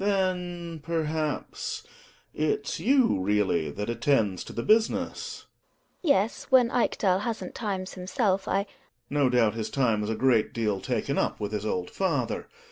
[0.01, 0.17] Gregers.
[0.19, 1.83] Then, perhaps,
[2.33, 5.45] it's you really that attend to the business?
[6.03, 6.09] GiNA.
[6.15, 8.73] Yes, when Ekdal hasn't times himself, I Gregers.
[9.11, 12.49] No doubt, his time's a great deal taken up with his old father.